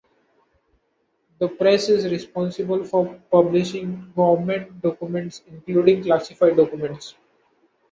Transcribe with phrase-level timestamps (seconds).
[1.37, 7.13] The press is responsible for publishing government documents including classified documents.